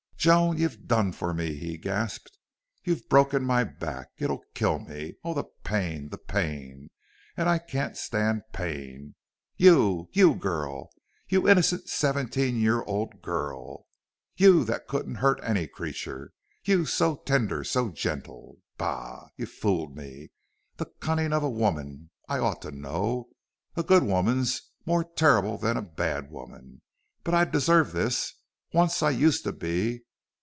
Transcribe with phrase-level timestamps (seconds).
[0.21, 2.37] "Joan, you've done for me!" he gasped.
[2.83, 4.09] "You've broken my back!...
[4.19, 5.15] It'll kill me!
[5.23, 6.91] Oh the pain the pain!
[7.35, 9.15] And I can't stand pain!
[9.57, 10.91] You you girl!
[11.27, 13.87] You innocent seventeen year old girl!
[14.35, 16.33] You that couldn't hurt any creature!
[16.63, 18.59] You so tender so gentle!...
[18.77, 19.29] Bah!
[19.37, 20.29] you fooled me.
[20.77, 22.11] The cunning of a woman!
[22.29, 23.29] I ought to know.
[23.75, 26.83] A good woman's more terrible than a bad woman....
[27.23, 28.35] But I deserved this.
[28.71, 30.03] Once I used to be....